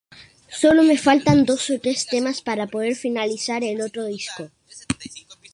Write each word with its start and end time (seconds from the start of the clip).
Solo 0.59 0.81
me 0.89 0.97
faltan 1.07 1.39
dos 1.49 1.63
o 1.75 1.77
tres 1.83 1.99
temas 2.13 2.41
para 2.47 2.65
poder 2.65 2.95
finalizar 2.95 3.63
el 3.63 3.81
otro 3.81 4.03
disco. 4.05 4.49